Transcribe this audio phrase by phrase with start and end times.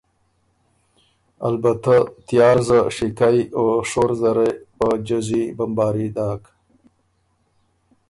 [1.49, 1.95] البته
[2.27, 6.43] تیارزه، شِکئ او شور زره وې په جزی بمباري داک۔